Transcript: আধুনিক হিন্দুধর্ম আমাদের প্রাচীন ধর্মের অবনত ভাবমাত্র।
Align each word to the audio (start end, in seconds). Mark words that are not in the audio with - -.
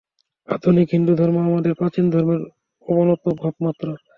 আধুনিক 0.49 0.87
হিন্দুধর্ম 0.95 1.35
আমাদের 1.47 1.73
প্রাচীন 1.79 2.05
ধর্মের 2.13 2.41
অবনত 2.85 3.23
ভাবমাত্র। 3.41 3.85